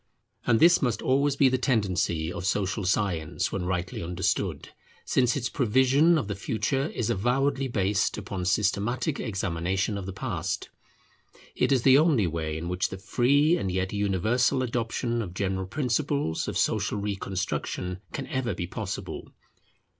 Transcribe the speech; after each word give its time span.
And 0.47 0.59
this 0.59 0.81
must 0.81 1.03
always 1.03 1.35
be 1.35 1.47
the 1.47 1.59
tendency 1.59 2.33
of 2.33 2.43
social 2.47 2.85
science 2.85 3.51
when 3.51 3.65
rightly 3.67 4.01
understood, 4.01 4.69
since 5.05 5.35
its 5.37 5.47
prevision 5.47 6.17
of 6.17 6.27
the 6.27 6.33
future 6.33 6.87
is 6.87 7.11
avowedly 7.11 7.67
based 7.67 8.17
upon 8.17 8.45
systematic 8.45 9.19
examination 9.19 9.99
of 9.99 10.07
the 10.07 10.11
past. 10.13 10.69
It 11.55 11.71
is 11.71 11.83
the 11.83 11.99
only 11.99 12.25
way 12.25 12.57
in 12.57 12.67
which 12.67 12.89
the 12.89 12.97
free 12.97 13.55
and 13.57 13.71
yet 13.71 13.93
universal 13.93 14.63
adoption 14.63 15.21
of 15.21 15.35
general 15.35 15.67
principles 15.67 16.47
of 16.47 16.57
social 16.57 16.97
reconstruction 16.97 17.99
can 18.11 18.25
ever 18.25 18.55
be 18.55 18.65
possible. 18.65 19.29